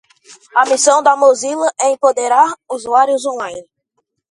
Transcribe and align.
A 0.55 0.65
missão 0.65 1.03
da 1.03 1.15
Mozilla 1.15 1.71
é 1.79 1.91
empoderar 1.91 2.55
usuários 2.67 3.23
online. 3.23 3.67